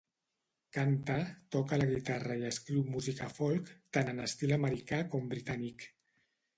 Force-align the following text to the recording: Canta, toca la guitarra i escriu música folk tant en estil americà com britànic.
Canta, 0.77 1.17
toca 1.57 1.79
la 1.83 1.89
guitarra 1.91 2.39
i 2.41 2.49
escriu 2.51 2.83
música 2.97 3.31
folk 3.37 3.73
tant 3.99 4.13
en 4.17 4.27
estil 4.29 4.59
americà 4.61 5.05
com 5.15 5.33
britànic. 5.37 5.91